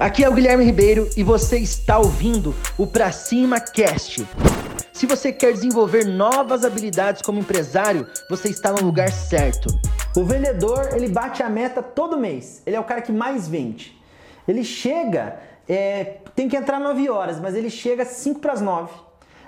Aqui 0.00 0.24
é 0.24 0.28
o 0.30 0.32
Guilherme 0.32 0.64
Ribeiro 0.64 1.10
e 1.14 1.22
você 1.22 1.58
está 1.58 1.98
ouvindo 1.98 2.54
o 2.78 2.86
Pra 2.86 3.12
Cima 3.12 3.60
Cast. 3.60 4.26
Se 4.94 5.04
você 5.04 5.30
quer 5.30 5.52
desenvolver 5.52 6.06
novas 6.06 6.64
habilidades 6.64 7.20
como 7.20 7.40
empresário, 7.40 8.06
você 8.30 8.48
está 8.48 8.72
no 8.72 8.82
lugar 8.82 9.10
certo. 9.10 9.68
O 10.16 10.24
vendedor, 10.24 10.88
ele 10.94 11.06
bate 11.06 11.42
a 11.42 11.50
meta 11.50 11.82
todo 11.82 12.16
mês. 12.16 12.62
Ele 12.64 12.76
é 12.76 12.80
o 12.80 12.84
cara 12.84 13.02
que 13.02 13.12
mais 13.12 13.46
vende. 13.46 13.94
Ele 14.48 14.64
chega, 14.64 15.38
é, 15.68 16.16
tem 16.34 16.48
que 16.48 16.56
entrar 16.56 16.80
9 16.80 17.10
horas, 17.10 17.38
mas 17.38 17.54
ele 17.54 17.68
chega 17.68 18.06
5 18.06 18.40
para 18.40 18.54
as 18.54 18.62
9. 18.62 18.90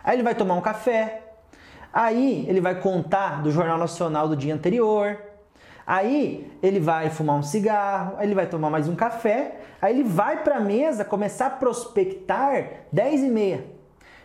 Aí 0.04 0.16
ele 0.16 0.22
vai 0.22 0.34
tomar 0.34 0.52
um 0.52 0.60
café. 0.60 1.22
Aí 1.90 2.44
ele 2.46 2.60
vai 2.60 2.78
contar 2.78 3.42
do 3.42 3.50
Jornal 3.50 3.78
Nacional 3.78 4.28
do 4.28 4.36
dia 4.36 4.52
anterior. 4.52 5.18
Aí 5.86 6.50
ele 6.62 6.78
vai 6.78 7.10
fumar 7.10 7.36
um 7.36 7.42
cigarro, 7.42 8.14
aí 8.16 8.26
ele 8.26 8.34
vai 8.34 8.46
tomar 8.46 8.70
mais 8.70 8.88
um 8.88 8.94
café, 8.94 9.60
aí 9.80 9.94
ele 9.94 10.04
vai 10.04 10.42
para 10.42 10.56
a 10.56 10.60
mesa 10.60 11.04
começar 11.04 11.46
a 11.46 11.50
prospectar 11.50 12.86
10 12.92 13.22
e 13.22 13.28
meia. 13.28 13.64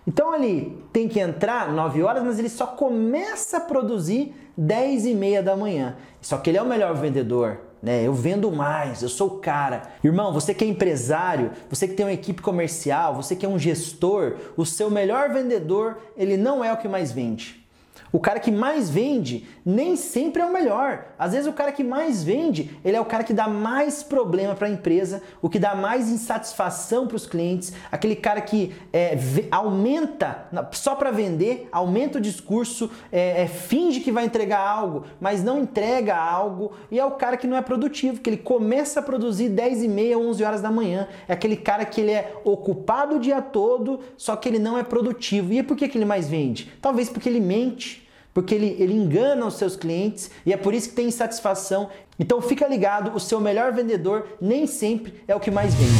Então 0.05 0.33
ele 0.33 0.81
tem 0.93 1.07
que 1.07 1.19
entrar 1.19 1.71
9 1.73 2.01
horas, 2.01 2.23
mas 2.23 2.39
ele 2.39 2.47
só 2.47 2.65
começa 2.65 3.57
a 3.57 3.61
produzir 3.61 4.33
10 4.55 5.05
e 5.05 5.13
meia 5.13 5.43
da 5.43 5.55
manhã. 5.55 5.97
Só 6.21 6.37
que 6.37 6.49
ele 6.49 6.57
é 6.57 6.61
o 6.61 6.65
melhor 6.65 6.95
vendedor, 6.95 7.59
né? 7.83 8.03
Eu 8.03 8.13
vendo 8.13 8.49
mais, 8.49 9.01
eu 9.01 9.09
sou 9.09 9.27
o 9.27 9.39
cara. 9.39 9.81
Irmão, 10.01 10.31
você 10.31 10.53
que 10.53 10.63
é 10.63 10.67
empresário, 10.67 11.51
você 11.69 11.87
que 11.87 11.93
tem 11.93 12.05
uma 12.05 12.13
equipe 12.13 12.41
comercial, 12.41 13.15
você 13.15 13.35
que 13.35 13.45
é 13.45 13.49
um 13.49 13.59
gestor, 13.59 14.37
o 14.55 14.65
seu 14.65 14.89
melhor 14.89 15.29
vendedor, 15.29 15.97
ele 16.15 16.37
não 16.37 16.63
é 16.63 16.71
o 16.71 16.77
que 16.77 16.87
mais 16.87 17.11
vende. 17.11 17.66
O 18.11 18.19
cara 18.19 18.39
que 18.39 18.51
mais 18.51 18.89
vende 18.89 19.47
nem 19.65 19.95
sempre 19.95 20.41
é 20.41 20.45
o 20.45 20.53
melhor. 20.53 21.07
Às 21.19 21.33
vezes 21.33 21.47
o 21.47 21.53
cara 21.53 21.71
que 21.71 21.83
mais 21.83 22.23
vende, 22.23 22.77
ele 22.83 22.95
é 22.95 23.01
o 23.01 23.05
cara 23.05 23.23
que 23.23 23.33
dá 23.33 23.47
mais 23.47 24.01
problema 24.01 24.55
para 24.55 24.67
a 24.67 24.71
empresa, 24.71 25.21
o 25.41 25.49
que 25.49 25.59
dá 25.59 25.75
mais 25.75 26.09
insatisfação 26.09 27.07
para 27.07 27.17
os 27.17 27.25
clientes, 27.25 27.73
aquele 27.91 28.15
cara 28.15 28.39
que 28.41 28.73
é, 28.93 29.17
aumenta 29.51 30.47
só 30.71 30.95
para 30.95 31.11
vender, 31.11 31.67
aumenta 31.71 32.17
o 32.17 32.21
discurso, 32.21 32.89
é, 33.11 33.43
é, 33.43 33.47
finge 33.47 33.99
que 33.99 34.11
vai 34.11 34.25
entregar 34.25 34.59
algo, 34.59 35.03
mas 35.19 35.43
não 35.43 35.59
entrega 35.59 36.15
algo, 36.15 36.71
e 36.89 36.99
é 36.99 37.05
o 37.05 37.11
cara 37.11 37.35
que 37.35 37.47
não 37.47 37.57
é 37.57 37.61
produtivo, 37.61 38.21
que 38.21 38.29
ele 38.29 38.37
começa 38.37 38.99
a 38.99 39.03
produzir 39.03 39.49
10 39.49 39.83
e 39.83 39.87
meia, 39.87 40.17
11 40.17 40.43
horas 40.43 40.61
da 40.61 40.71
manhã. 40.71 41.07
É 41.27 41.33
aquele 41.33 41.57
cara 41.57 41.85
que 41.85 42.01
ele 42.01 42.11
é 42.11 42.33
ocupado 42.43 43.15
o 43.15 43.19
dia 43.19 43.41
todo, 43.41 43.99
só 44.15 44.35
que 44.35 44.47
ele 44.47 44.59
não 44.59 44.77
é 44.77 44.83
produtivo. 44.83 45.51
E 45.51 45.61
por 45.61 45.75
que, 45.75 45.87
que 45.87 45.97
ele 45.97 46.05
mais 46.05 46.29
vende? 46.29 46.71
Talvez 46.81 47.09
porque 47.09 47.27
ele 47.27 47.39
mente 47.39 47.96
porque 48.37 48.53
ele, 48.53 48.75
ele 48.77 48.93
engana 48.93 49.47
os 49.47 49.55
seus 49.55 49.75
clientes 49.75 50.29
e 50.45 50.53
é 50.53 50.57
por 50.57 50.71
isso 50.71 50.89
que 50.89 50.95
tem 50.95 51.07
insatisfação. 51.07 51.89
Então 52.19 52.39
fica 52.39 52.67
ligado, 52.67 53.11
o 53.15 53.19
seu 53.19 53.41
melhor 53.41 53.73
vendedor 53.73 54.27
nem 54.39 54.67
sempre 54.67 55.23
é 55.27 55.35
o 55.35 55.39
que 55.39 55.49
mais 55.49 55.73
vende. 55.73 55.97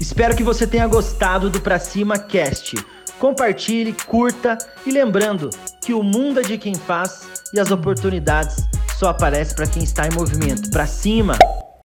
Espero 0.00 0.36
que 0.36 0.44
você 0.44 0.64
tenha 0.64 0.86
gostado 0.86 1.50
do 1.50 1.60
Pra 1.60 1.80
Cima 1.80 2.20
Cast. 2.20 2.76
Compartilhe, 3.18 3.92
curta 4.06 4.56
e 4.86 4.92
lembrando 4.92 5.50
que 5.84 5.92
o 5.92 6.04
mundo 6.04 6.38
é 6.38 6.44
de 6.44 6.56
quem 6.56 6.76
faz 6.76 7.26
e 7.52 7.58
as 7.58 7.72
oportunidades 7.72 8.58
só 8.96 9.08
aparecem 9.08 9.56
para 9.56 9.66
quem 9.66 9.82
está 9.82 10.06
em 10.06 10.14
movimento. 10.14 10.70
Pra 10.70 10.86
cima! 10.86 11.36